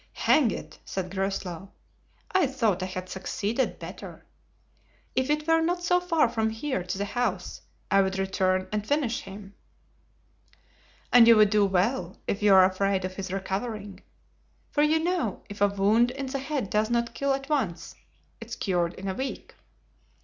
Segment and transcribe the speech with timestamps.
[0.25, 1.69] "Hang it," said Groslow,
[2.31, 4.25] "I thought I had succeeded better.
[5.15, 8.83] If it were not so far from here to the house I would return and
[8.83, 9.53] finish him."
[11.13, 14.01] "And you would do well, if you are afraid of his recovering;
[14.71, 17.93] for you know, if a wound in the head does not kill at once,
[18.39, 19.53] it is cured in a week."